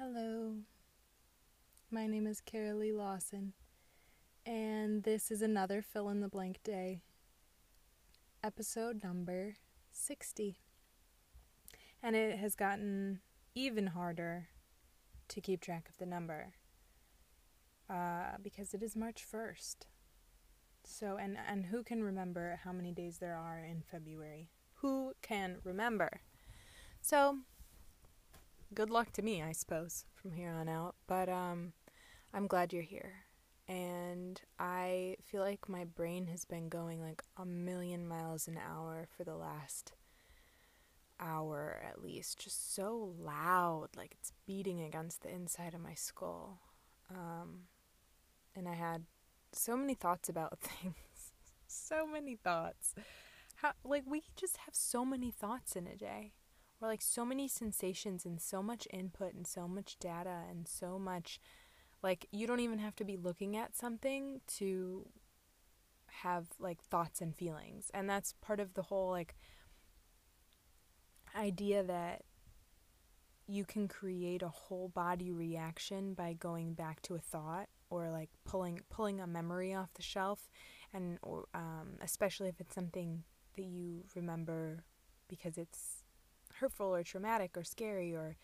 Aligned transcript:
Hello. 0.00 0.54
My 1.90 2.06
name 2.06 2.28
is 2.28 2.40
Carolee 2.40 2.96
Lawson, 2.96 3.52
and 4.46 5.02
this 5.02 5.32
is 5.32 5.42
another 5.42 5.82
fill 5.82 6.08
in 6.08 6.20
the 6.20 6.28
blank 6.28 6.60
day. 6.62 7.00
Episode 8.44 9.02
number 9.02 9.56
60. 9.90 10.60
And 12.00 12.14
it 12.14 12.38
has 12.38 12.54
gotten 12.54 13.22
even 13.56 13.88
harder 13.88 14.46
to 15.30 15.40
keep 15.40 15.60
track 15.60 15.88
of 15.88 15.98
the 15.98 16.06
number 16.06 16.52
uh, 17.90 18.36
because 18.40 18.74
it 18.74 18.84
is 18.84 18.94
March 18.94 19.24
1st. 19.28 19.78
So, 20.84 21.16
and, 21.20 21.36
and 21.50 21.66
who 21.66 21.82
can 21.82 22.04
remember 22.04 22.60
how 22.62 22.70
many 22.70 22.92
days 22.92 23.18
there 23.18 23.36
are 23.36 23.58
in 23.58 23.82
February? 23.82 24.52
Who 24.74 25.14
can 25.22 25.56
remember? 25.64 26.20
So, 27.02 27.38
good 28.74 28.90
luck 28.90 29.12
to 29.12 29.22
me, 29.22 29.42
I 29.42 29.52
suppose, 29.52 30.04
from 30.14 30.32
here 30.32 30.50
on 30.50 30.68
out. 30.68 30.94
But 31.06 31.28
um, 31.28 31.72
I'm 32.32 32.46
glad 32.46 32.72
you're 32.72 32.82
here. 32.82 33.24
And 33.66 34.40
I 34.58 35.16
feel 35.26 35.42
like 35.42 35.68
my 35.68 35.84
brain 35.84 36.26
has 36.28 36.44
been 36.44 36.68
going 36.68 37.02
like 37.02 37.22
a 37.36 37.44
million 37.44 38.08
miles 38.08 38.48
an 38.48 38.58
hour 38.58 39.06
for 39.14 39.24
the 39.24 39.36
last 39.36 39.92
hour 41.20 41.82
at 41.86 42.02
least. 42.02 42.42
Just 42.42 42.74
so 42.74 43.14
loud, 43.18 43.88
like 43.96 44.12
it's 44.18 44.32
beating 44.46 44.80
against 44.80 45.22
the 45.22 45.30
inside 45.30 45.74
of 45.74 45.80
my 45.80 45.94
skull. 45.94 46.60
Um, 47.10 47.64
and 48.56 48.68
I 48.68 48.74
had 48.74 49.04
so 49.52 49.76
many 49.76 49.94
thoughts 49.94 50.28
about 50.28 50.58
things. 50.60 50.94
so 51.66 52.06
many 52.06 52.36
thoughts. 52.36 52.94
How 53.56 53.72
like 53.84 54.04
we 54.06 54.22
just 54.36 54.58
have 54.58 54.74
so 54.74 55.04
many 55.04 55.30
thoughts 55.30 55.76
in 55.76 55.86
a 55.86 55.96
day. 55.96 56.32
Or 56.80 56.88
like 56.88 57.02
so 57.02 57.24
many 57.24 57.48
sensations 57.48 58.24
and 58.24 58.40
so 58.40 58.62
much 58.62 58.86
input 58.90 59.34
and 59.34 59.46
so 59.46 59.66
much 59.66 59.98
data 59.98 60.42
and 60.48 60.68
so 60.68 60.98
much 60.98 61.40
like 62.02 62.26
you 62.30 62.46
don't 62.46 62.60
even 62.60 62.78
have 62.78 62.94
to 62.96 63.04
be 63.04 63.16
looking 63.16 63.56
at 63.56 63.76
something 63.76 64.40
to 64.58 65.06
have 66.22 66.46
like 66.58 66.82
thoughts 66.82 67.20
and 67.20 67.34
feelings. 67.34 67.90
And 67.92 68.08
that's 68.08 68.34
part 68.40 68.60
of 68.60 68.74
the 68.74 68.82
whole 68.82 69.10
like 69.10 69.34
idea 71.36 71.82
that 71.82 72.22
you 73.46 73.64
can 73.64 73.88
create 73.88 74.42
a 74.42 74.48
whole 74.48 74.88
body 74.88 75.32
reaction 75.32 76.14
by 76.14 76.34
going 76.34 76.74
back 76.74 77.00
to 77.02 77.14
a 77.14 77.18
thought 77.18 77.68
or 77.90 78.10
like 78.10 78.28
pulling 78.44 78.80
pulling 78.90 79.20
a 79.20 79.26
memory 79.26 79.74
off 79.74 79.94
the 79.94 80.02
shelf 80.02 80.50
and 80.92 81.18
or 81.22 81.46
um, 81.54 81.96
especially 82.02 82.48
if 82.48 82.60
it's 82.60 82.74
something 82.74 83.22
that 83.56 83.64
you 83.64 84.04
remember 84.14 84.84
because 85.28 85.56
it's 85.56 85.97
hurtful 86.60 86.94
or 86.94 87.02
traumatic 87.02 87.56
or 87.56 87.64
scary 87.64 88.14
or 88.14 88.36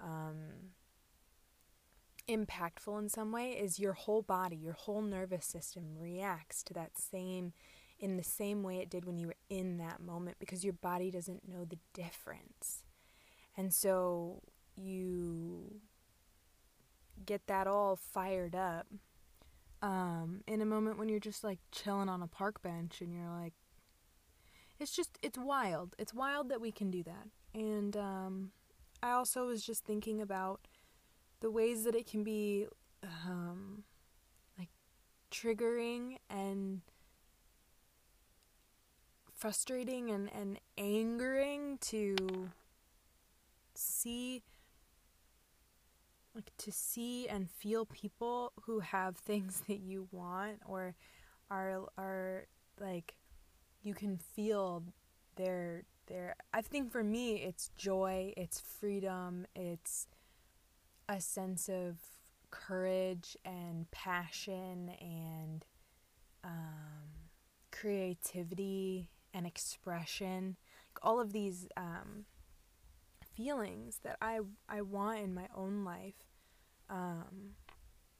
um, 0.00 0.72
impactful 2.28 2.98
in 2.98 3.08
some 3.08 3.32
way 3.32 3.52
is 3.52 3.78
your 3.78 3.92
whole 3.92 4.22
body 4.22 4.56
your 4.56 4.72
whole 4.74 5.02
nervous 5.02 5.46
system 5.46 5.96
reacts 5.98 6.62
to 6.62 6.72
that 6.72 6.96
same 6.96 7.52
in 7.98 8.16
the 8.16 8.22
same 8.22 8.62
way 8.62 8.78
it 8.78 8.88
did 8.88 9.04
when 9.04 9.18
you 9.18 9.26
were 9.26 9.36
in 9.48 9.78
that 9.78 10.00
moment 10.00 10.36
because 10.38 10.64
your 10.64 10.72
body 10.72 11.10
doesn't 11.10 11.48
know 11.48 11.64
the 11.64 11.78
difference 11.92 12.84
and 13.56 13.74
so 13.74 14.40
you 14.76 15.80
get 17.26 17.46
that 17.46 17.66
all 17.66 17.96
fired 17.96 18.54
up 18.54 18.86
um, 19.82 20.42
in 20.46 20.60
a 20.60 20.66
moment 20.66 20.98
when 20.98 21.08
you're 21.08 21.20
just 21.20 21.42
like 21.42 21.58
chilling 21.72 22.08
on 22.08 22.22
a 22.22 22.26
park 22.26 22.62
bench 22.62 23.00
and 23.00 23.14
you're 23.14 23.30
like, 23.30 23.54
it's 24.78 24.94
just, 24.94 25.18
it's 25.22 25.38
wild. 25.38 25.94
It's 25.98 26.14
wild 26.14 26.48
that 26.48 26.60
we 26.60 26.72
can 26.72 26.90
do 26.90 27.02
that. 27.04 27.28
And 27.54 27.96
um, 27.96 28.50
I 29.02 29.12
also 29.12 29.46
was 29.46 29.64
just 29.64 29.84
thinking 29.84 30.20
about 30.20 30.60
the 31.40 31.50
ways 31.50 31.84
that 31.84 31.94
it 31.94 32.06
can 32.06 32.22
be 32.22 32.66
um, 33.02 33.84
like 34.58 34.68
triggering 35.30 36.18
and 36.28 36.82
frustrating 39.34 40.10
and, 40.10 40.30
and 40.34 40.58
angering 40.76 41.78
to 41.80 42.50
see 43.74 44.42
like 46.34 46.52
to 46.58 46.70
see 46.70 47.26
and 47.26 47.50
feel 47.50 47.86
people 47.86 48.52
who 48.64 48.80
have 48.80 49.16
things 49.16 49.62
that 49.66 49.80
you 49.80 50.08
want 50.12 50.60
or 50.66 50.94
are 51.50 51.84
are 51.96 52.46
like 52.78 53.14
you 53.82 53.94
can 53.94 54.18
feel 54.18 54.84
their 55.36 55.84
their 56.10 56.34
I 56.52 56.60
think 56.60 56.92
for 56.92 57.02
me 57.02 57.36
it's 57.36 57.70
joy, 57.76 58.34
it's 58.36 58.60
freedom, 58.60 59.46
it's 59.54 60.06
a 61.08 61.20
sense 61.20 61.68
of 61.68 61.96
courage 62.50 63.36
and 63.44 63.90
passion 63.90 64.90
and 65.00 65.64
um, 66.44 67.30
creativity 67.70 69.08
and 69.32 69.46
expression. 69.46 70.56
All 71.02 71.20
of 71.20 71.32
these 71.32 71.68
um, 71.76 72.26
feelings 73.34 74.00
that 74.02 74.16
I 74.20 74.40
I 74.68 74.82
want 74.82 75.20
in 75.20 75.32
my 75.34 75.46
own 75.54 75.84
life. 75.84 76.26
Um, 76.88 77.54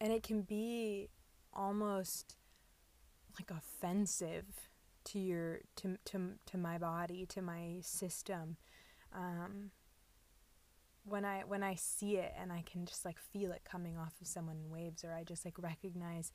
and 0.00 0.12
it 0.12 0.22
can 0.22 0.42
be 0.42 1.08
almost 1.54 2.36
like 3.38 3.50
offensive 3.50 4.70
to 5.06 5.18
your 5.18 5.60
to 5.76 5.96
to 6.06 6.32
to 6.46 6.58
my 6.58 6.78
body, 6.78 7.26
to 7.26 7.42
my 7.42 7.78
system. 7.80 8.56
Um, 9.14 9.70
when 11.04 11.24
I 11.24 11.42
when 11.46 11.62
I 11.62 11.74
see 11.76 12.16
it 12.16 12.32
and 12.40 12.52
I 12.52 12.62
can 12.70 12.84
just 12.84 13.04
like 13.04 13.18
feel 13.18 13.52
it 13.52 13.62
coming 13.64 13.96
off 13.96 14.14
of 14.20 14.26
someone 14.26 14.56
in 14.56 14.70
waves 14.70 15.04
or 15.04 15.12
I 15.12 15.22
just 15.22 15.44
like 15.44 15.54
recognize 15.58 16.32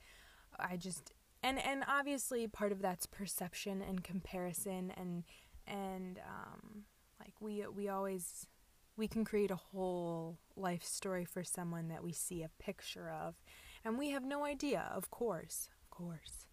I 0.60 0.78
just 0.78 1.12
and 1.44 1.60
and 1.60 1.84
obviously 1.88 2.48
part 2.48 2.72
of 2.72 2.82
that's 2.82 3.06
perception 3.06 3.82
and 3.82 4.04
comparison 4.04 4.94
and 4.96 5.24
and 5.68 6.20
um 6.20 6.84
like 7.20 7.34
we 7.42 7.66
we 7.68 7.90
always 7.90 8.48
we 8.96 9.08
can 9.10 9.26
create 9.26 9.52
a 9.52 9.56
whole 9.56 10.38
life 10.56 10.84
story 10.84 11.26
for 11.26 11.44
someone 11.44 11.90
that 11.90 12.04
we 12.04 12.14
see 12.14 12.42
a 12.42 12.64
picture 12.64 13.10
of 13.10 13.36
and 13.84 13.98
we 13.98 14.12
have 14.12 14.24
no 14.24 14.46
idea 14.46 14.90
of 14.96 15.12
course 15.12 15.68
of 15.82 15.90
course 15.90 16.46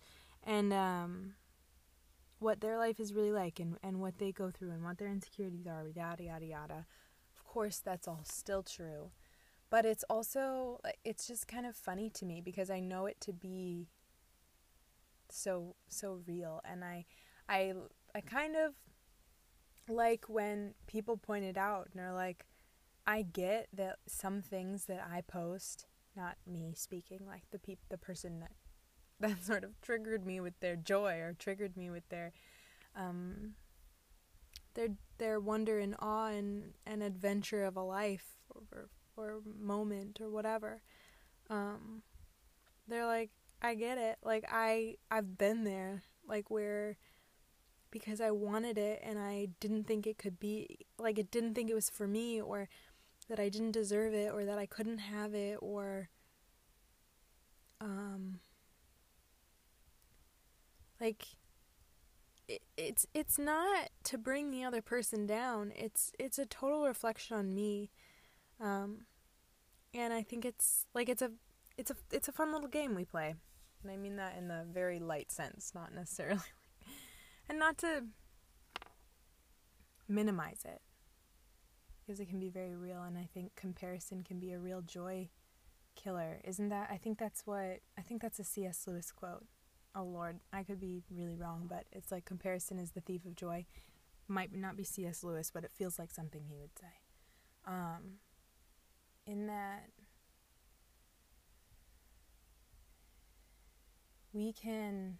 and 0.44 0.72
um, 0.72 1.34
what 2.38 2.60
their 2.60 2.78
life 2.78 3.00
is 3.00 3.12
really 3.12 3.32
like 3.32 3.58
and, 3.60 3.76
and 3.82 4.00
what 4.00 4.18
they 4.18 4.32
go 4.32 4.50
through 4.50 4.70
and 4.70 4.84
what 4.84 4.98
their 4.98 5.08
insecurities 5.08 5.66
are 5.66 5.88
yada 5.88 6.24
yada 6.24 6.46
yada. 6.46 6.86
Of 7.36 7.44
course 7.44 7.78
that's 7.78 8.06
all 8.08 8.22
still 8.24 8.62
true 8.62 9.10
but 9.70 9.84
it's 9.84 10.04
also 10.08 10.80
it's 11.04 11.26
just 11.26 11.46
kind 11.46 11.66
of 11.66 11.76
funny 11.76 12.08
to 12.08 12.24
me 12.24 12.40
because 12.40 12.70
i 12.70 12.80
know 12.80 13.04
it 13.04 13.20
to 13.20 13.34
be 13.34 13.86
so 15.30 15.74
so 15.88 16.20
real. 16.26 16.60
And 16.64 16.84
i 16.84 17.04
i 17.48 17.72
i 18.14 18.20
kind 18.20 18.56
of 18.56 18.74
like 19.88 20.26
when 20.28 20.74
people 20.86 21.16
point 21.16 21.44
it 21.44 21.56
out 21.56 21.88
and 21.92 22.00
are 22.02 22.12
like, 22.12 22.44
I 23.06 23.22
get 23.22 23.68
that 23.72 23.96
some 24.06 24.42
things 24.42 24.84
that 24.84 25.06
I 25.10 25.22
post, 25.22 25.86
not 26.14 26.36
me 26.46 26.74
speaking, 26.76 27.20
like 27.26 27.44
the 27.50 27.58
peop- 27.58 27.88
the 27.88 27.96
person 27.96 28.40
that 28.40 28.52
that 29.20 29.44
sort 29.44 29.64
of 29.64 29.80
triggered 29.80 30.26
me 30.26 30.40
with 30.40 30.58
their 30.60 30.76
joy 30.76 31.18
or 31.20 31.34
triggered 31.38 31.76
me 31.76 31.90
with 31.90 32.08
their 32.08 32.32
um 32.96 33.54
their 34.74 34.88
their 35.18 35.40
wonder 35.40 35.78
and 35.78 35.96
awe 35.98 36.28
and, 36.28 36.74
and 36.86 37.02
adventure 37.02 37.64
of 37.64 37.76
a 37.76 37.82
life 37.82 38.36
or 38.54 38.88
or 39.16 39.40
moment 39.58 40.20
or 40.20 40.30
whatever. 40.30 40.80
Um 41.50 42.02
they're 42.88 43.06
like, 43.06 43.30
I 43.62 43.74
get 43.74 43.98
it. 43.98 44.18
Like 44.22 44.44
I 44.50 44.96
I've 45.10 45.38
been 45.38 45.64
there. 45.64 46.02
Like 46.26 46.50
where 46.50 46.96
because 47.90 48.20
I 48.20 48.30
wanted 48.30 48.78
it 48.78 49.00
and 49.04 49.18
I 49.18 49.48
didn't 49.60 49.84
think 49.86 50.06
it 50.06 50.18
could 50.18 50.38
be 50.40 50.80
like 50.98 51.18
it 51.18 51.30
didn't 51.30 51.54
think 51.54 51.70
it 51.70 51.74
was 51.74 51.90
for 51.90 52.06
me 52.06 52.40
or 52.40 52.68
that 53.28 53.40
I 53.40 53.48
didn't 53.48 53.72
deserve 53.72 54.14
it 54.14 54.32
or 54.32 54.44
that 54.44 54.58
I 54.58 54.66
couldn't 54.66 54.98
have 54.98 55.34
it 55.34 55.58
or 55.60 56.10
um 57.80 58.40
like 61.00 61.24
it, 62.48 62.62
it's 62.76 63.06
it's 63.14 63.38
not 63.38 63.90
to 64.04 64.18
bring 64.18 64.50
the 64.50 64.64
other 64.64 64.82
person 64.82 65.26
down. 65.26 65.72
It's 65.76 66.12
it's 66.18 66.38
a 66.38 66.46
total 66.46 66.86
reflection 66.86 67.36
on 67.36 67.54
me. 67.54 67.90
Um 68.60 69.06
and 69.94 70.12
I 70.12 70.22
think 70.22 70.44
it's 70.44 70.86
like 70.94 71.08
it's 71.08 71.22
a 71.22 71.32
it's 71.76 71.90
a 71.90 71.96
it's 72.10 72.28
a 72.28 72.32
fun 72.32 72.52
little 72.52 72.68
game 72.68 72.94
we 72.94 73.04
play. 73.04 73.34
And 73.82 73.92
I 73.92 73.96
mean 73.96 74.16
that 74.16 74.36
in 74.36 74.48
the 74.48 74.64
very 74.72 74.98
light 74.98 75.30
sense, 75.30 75.72
not 75.74 75.94
necessarily 75.94 76.40
and 77.48 77.58
not 77.58 77.78
to 77.78 78.04
minimize 80.08 80.64
it 80.64 80.80
because 82.00 82.20
it 82.20 82.28
can 82.28 82.40
be 82.40 82.48
very 82.48 82.74
real 82.74 83.02
and 83.02 83.18
i 83.18 83.28
think 83.34 83.54
comparison 83.54 84.22
can 84.22 84.40
be 84.40 84.52
a 84.52 84.58
real 84.58 84.80
joy 84.80 85.28
killer 85.94 86.40
isn't 86.44 86.70
that 86.70 86.88
i 86.90 86.96
think 86.96 87.18
that's 87.18 87.46
what 87.46 87.80
i 87.98 88.02
think 88.02 88.22
that's 88.22 88.38
a 88.38 88.44
cs 88.44 88.86
lewis 88.86 89.12
quote 89.12 89.44
oh 89.94 90.04
lord 90.04 90.38
i 90.52 90.62
could 90.62 90.80
be 90.80 91.02
really 91.10 91.34
wrong 91.36 91.66
but 91.68 91.84
it's 91.92 92.12
like 92.12 92.24
comparison 92.24 92.78
is 92.78 92.92
the 92.92 93.00
thief 93.00 93.24
of 93.24 93.34
joy 93.34 93.64
might 94.28 94.54
not 94.54 94.76
be 94.76 94.84
cs 94.84 95.24
lewis 95.24 95.50
but 95.52 95.64
it 95.64 95.72
feels 95.72 95.98
like 95.98 96.10
something 96.10 96.44
he 96.48 96.56
would 96.56 96.76
say 96.78 96.86
um 97.66 98.18
in 99.26 99.46
that 99.46 99.90
we 104.32 104.52
can 104.52 105.18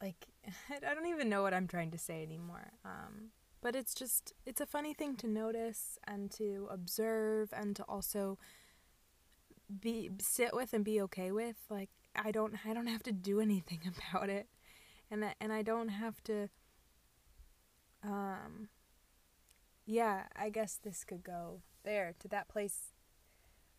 like 0.00 0.26
I 0.70 0.94
don't 0.94 1.06
even 1.06 1.28
know 1.28 1.42
what 1.42 1.54
I'm 1.54 1.66
trying 1.68 1.90
to 1.92 1.98
say 1.98 2.22
anymore. 2.22 2.72
Um, 2.84 3.30
but 3.60 3.74
it's 3.74 3.94
just 3.94 4.32
it's 4.46 4.60
a 4.60 4.66
funny 4.66 4.94
thing 4.94 5.16
to 5.16 5.26
notice 5.28 5.98
and 6.06 6.30
to 6.32 6.68
observe 6.70 7.50
and 7.52 7.74
to 7.76 7.82
also 7.84 8.38
be 9.80 10.10
sit 10.20 10.54
with 10.54 10.72
and 10.72 10.84
be 10.84 11.00
okay 11.02 11.30
with. 11.32 11.56
Like 11.70 11.90
I 12.16 12.30
don't 12.30 12.54
I 12.66 12.72
don't 12.74 12.86
have 12.86 13.02
to 13.04 13.12
do 13.12 13.40
anything 13.48 13.80
about 13.86 14.28
it, 14.30 14.48
and 15.10 15.22
that 15.22 15.36
and 15.40 15.52
I 15.52 15.62
don't 15.62 15.88
have 15.88 16.22
to. 16.24 16.48
Um. 18.02 18.68
Yeah, 19.90 20.24
I 20.36 20.50
guess 20.50 20.78
this 20.82 21.02
could 21.02 21.22
go 21.24 21.62
there 21.82 22.14
to 22.20 22.28
that 22.28 22.48
place. 22.48 22.92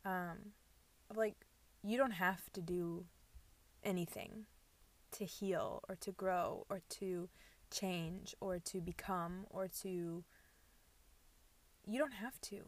Um, 0.04 0.54
like 1.16 1.36
you 1.84 1.98
don't 1.98 2.12
have 2.12 2.52
to 2.54 2.62
do 2.62 3.06
anything 3.84 4.46
to 5.12 5.26
heal 5.26 5.84
or 5.88 5.96
to 5.96 6.12
grow 6.12 6.66
or 6.70 6.82
to 6.90 7.30
change 7.72 8.34
or 8.40 8.58
to 8.60 8.82
become 8.82 9.46
or 9.50 9.68
to. 9.82 10.24
You 11.86 12.00
don't 12.00 12.14
have 12.14 12.40
to. 12.42 12.66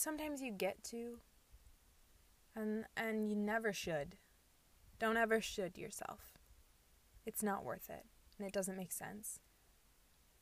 Sometimes 0.00 0.40
you 0.40 0.50
get 0.50 0.82
to, 0.84 1.18
and 2.56 2.86
and 2.96 3.28
you 3.28 3.36
never 3.36 3.70
should. 3.70 4.16
Don't 4.98 5.18
ever 5.18 5.42
should 5.42 5.76
yourself. 5.76 6.38
It's 7.26 7.42
not 7.42 7.66
worth 7.66 7.90
it, 7.90 8.06
and 8.38 8.48
it 8.48 8.54
doesn't 8.54 8.78
make 8.78 8.92
sense, 8.92 9.40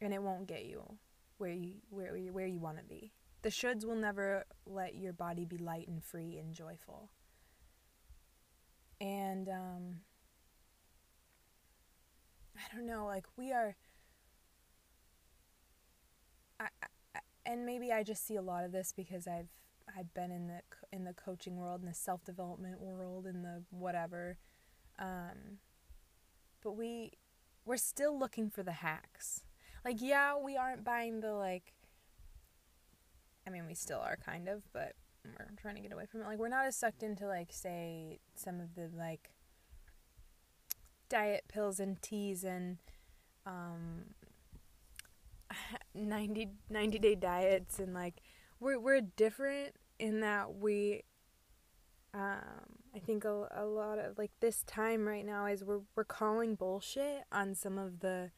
and 0.01 0.15
it 0.15 0.23
won't 0.23 0.47
get 0.47 0.67
you 0.67 0.99
where 1.39 1.51
you 1.51 1.73
where 1.91 2.17
where 2.31 2.47
you 2.47 2.61
want 2.61 2.79
to 2.79 2.85
be. 2.85 3.11
The 3.43 3.49
shoulds 3.49 3.85
will 3.85 3.97
never 3.97 4.45
let 4.65 4.95
your 4.95 5.13
body 5.13 5.45
be 5.45 5.59
light 5.59 5.89
and 5.89 6.05
free 6.05 6.39
and 6.39 6.55
joyful. 6.55 7.11
And 9.01 9.49
um, 9.49 9.97
I 12.57 12.77
don't 12.77 12.87
know, 12.87 13.07
like 13.07 13.27
we 13.37 13.51
are. 13.51 13.75
I, 16.61 16.69
and 17.49 17.65
maybe 17.65 17.91
I 17.91 18.03
just 18.03 18.27
see 18.27 18.37
a 18.37 18.43
lot 18.43 18.65
of 18.65 18.73
this 18.73 18.93
because 18.95 19.27
I've 19.27 19.49
I've 19.97 20.13
been 20.13 20.31
in 20.31 20.49
the 20.49 20.61
in 20.93 21.05
the 21.05 21.15
coaching 21.15 21.57
world, 21.57 21.81
in 21.81 21.89
the 21.89 21.95
self 21.95 22.23
development 22.25 22.79
world, 22.79 23.27
in 23.27 23.43
the 23.43 23.63
whatever. 23.71 24.37
Um, 24.99 25.59
but 26.63 26.73
we 26.73 27.13
we're 27.65 27.79
still 27.79 28.17
looking 28.17 28.51
for 28.51 28.63
the 28.63 28.73
hacks. 28.73 29.45
Like, 29.85 29.97
yeah, 30.01 30.37
we 30.37 30.57
aren't 30.57 30.85
buying 30.85 31.21
the 31.21 31.33
like. 31.33 31.73
I 33.47 33.51
mean, 33.51 33.67
we 33.67 33.75
still 33.75 34.01
are 34.01 34.19
kind 34.23 34.47
of, 34.47 34.63
but 34.75 34.93
we're 35.25 35.49
trying 35.57 35.77
to 35.77 35.81
get 35.81 35.93
away 35.93 36.05
from 36.05 36.21
it. 36.21 36.27
Like, 36.27 36.39
we're 36.39 36.49
not 36.49 36.67
as 36.67 36.77
sucked 36.77 37.03
into 37.03 37.27
like, 37.27 37.51
say, 37.51 38.19
some 38.35 38.61
of 38.61 38.75
the 38.75 38.91
like 38.95 39.31
diet 41.09 41.45
pills 41.49 41.81
and 41.81 42.03
teas 42.03 42.45
and 42.45 42.77
um 43.47 44.05
90, 45.95 46.49
90 46.71 46.99
day 46.99 47.15
diets 47.15 47.79
and 47.79 47.95
like 47.95 48.17
we're 48.61 48.79
we're 48.79 49.01
different 49.01 49.75
in 49.99 50.21
that 50.21 50.55
we 50.55 51.03
um 52.15 52.79
I 52.95 52.99
think 52.99 53.25
a, 53.25 53.49
a 53.55 53.65
lot 53.65 53.99
of 53.99 54.19
like 54.19 54.33
this 54.41 54.63
time 54.65 55.07
right 55.07 55.25
now 55.25 55.47
is 55.47 55.65
we're 55.65 55.81
we're 55.95 56.05
calling 56.05 56.55
bullshit 56.55 57.25
on 57.31 57.55
some 57.55 57.79
of 57.79 58.01
the 58.01 58.31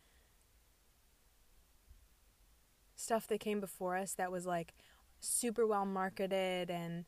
stuff 2.97 3.27
that 3.29 3.41
came 3.41 3.61
before 3.61 3.97
us 3.97 4.13
that 4.15 4.31
was 4.31 4.47
like 4.47 4.75
super 5.21 5.67
well 5.67 5.87
marketed 5.87 6.71
and 6.71 7.05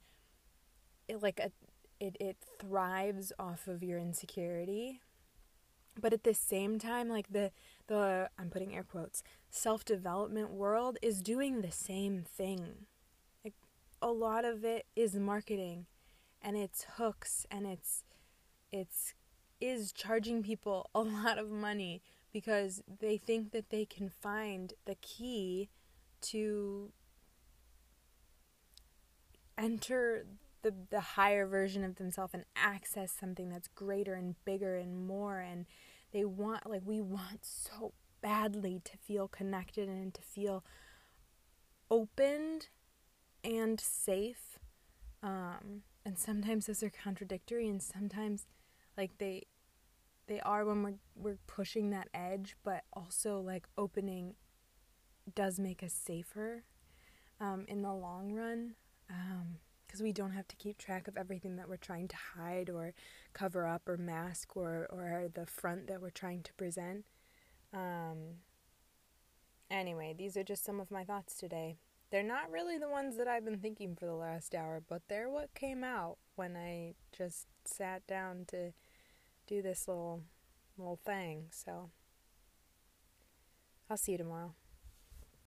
it 1.08 1.22
like 1.22 1.38
a 1.40 1.50
it 2.00 2.16
it 2.20 2.36
thrives 2.58 3.32
off 3.38 3.66
of 3.68 3.82
your 3.82 3.98
insecurity 3.98 5.00
but 6.00 6.12
at 6.12 6.24
the 6.24 6.34
same 6.34 6.78
time 6.78 7.08
like 7.08 7.28
the 7.30 7.50
the 7.86 8.28
I'm 8.38 8.50
putting 8.50 8.74
air 8.74 8.84
quotes 8.84 9.22
self-development 9.50 10.50
world 10.50 10.98
is 11.02 11.20
doing 11.20 11.60
the 11.60 11.70
same 11.70 12.22
thing. 12.22 12.86
Like 13.44 13.54
a 14.00 14.10
lot 14.10 14.44
of 14.44 14.64
it 14.64 14.86
is 14.96 15.14
marketing 15.14 15.86
and 16.40 16.56
it's 16.56 16.86
hooks 16.96 17.46
and 17.50 17.66
it's 17.66 18.04
it's 18.70 19.14
is 19.60 19.92
charging 19.92 20.42
people 20.42 20.90
a 20.94 21.00
lot 21.00 21.38
of 21.38 21.50
money 21.50 22.02
because 22.32 22.82
they 23.00 23.18
think 23.18 23.52
that 23.52 23.70
they 23.70 23.84
can 23.84 24.08
find 24.08 24.72
the 24.86 24.94
key 24.96 25.68
to 26.22 26.92
enter 29.58 30.24
the 30.62 30.74
the 30.90 31.00
higher 31.00 31.46
version 31.46 31.84
of 31.84 31.96
themselves 31.96 32.34
and 32.34 32.44
access 32.56 33.12
something 33.12 33.48
that's 33.48 33.68
greater 33.68 34.14
and 34.14 34.36
bigger 34.44 34.76
and 34.76 35.06
more. 35.06 35.40
And 35.40 35.66
they 36.12 36.24
want 36.24 36.68
like 36.68 36.82
we 36.84 37.00
want 37.00 37.44
so 37.44 37.92
badly 38.20 38.80
to 38.84 38.96
feel 38.96 39.28
connected 39.28 39.88
and 39.88 40.14
to 40.14 40.22
feel 40.22 40.64
opened 41.90 42.68
and 43.44 43.80
safe. 43.80 44.58
Um, 45.22 45.82
and 46.04 46.18
sometimes 46.18 46.66
those 46.66 46.82
are 46.82 46.90
contradictory 46.90 47.68
and 47.68 47.82
sometimes 47.82 48.46
like 48.96 49.18
they 49.18 49.46
they 50.26 50.40
are 50.40 50.64
when 50.64 50.82
we're 50.82 50.94
we're 51.14 51.38
pushing 51.46 51.90
that 51.90 52.08
edge 52.12 52.56
but 52.64 52.84
also 52.92 53.40
like 53.40 53.66
opening 53.78 54.34
does 55.34 55.58
make 55.58 55.82
us 55.82 55.92
safer 55.92 56.64
um, 57.40 57.64
in 57.68 57.82
the 57.82 57.92
long 57.92 58.32
run 58.32 58.74
because 59.92 60.02
we 60.02 60.12
don't 60.12 60.32
have 60.32 60.48
to 60.48 60.56
keep 60.56 60.78
track 60.78 61.06
of 61.06 61.18
everything 61.18 61.56
that 61.56 61.68
we're 61.68 61.76
trying 61.76 62.08
to 62.08 62.16
hide 62.34 62.70
or 62.70 62.94
cover 63.34 63.66
up 63.66 63.86
or 63.86 63.98
mask 63.98 64.56
or, 64.56 64.86
or 64.90 65.28
the 65.34 65.44
front 65.44 65.86
that 65.86 66.00
we're 66.00 66.08
trying 66.08 66.42
to 66.42 66.52
present. 66.54 67.04
Um, 67.74 68.38
anyway, 69.70 70.14
these 70.16 70.34
are 70.38 70.42
just 70.42 70.64
some 70.64 70.80
of 70.80 70.90
my 70.90 71.04
thoughts 71.04 71.34
today. 71.34 71.76
They're 72.10 72.22
not 72.22 72.50
really 72.50 72.78
the 72.78 72.88
ones 72.88 73.18
that 73.18 73.28
I've 73.28 73.44
been 73.44 73.58
thinking 73.58 73.94
for 73.94 74.06
the 74.06 74.14
last 74.14 74.54
hour, 74.54 74.82
but 74.88 75.02
they're 75.08 75.28
what 75.28 75.52
came 75.52 75.84
out 75.84 76.16
when 76.36 76.56
I 76.56 76.94
just 77.14 77.46
sat 77.66 78.06
down 78.06 78.46
to 78.48 78.72
do 79.46 79.60
this 79.60 79.86
little 79.86 80.22
little 80.78 81.00
thing. 81.04 81.48
So 81.50 81.90
I'll 83.90 83.98
see 83.98 84.12
you 84.12 84.18
tomorrow. 84.18 84.54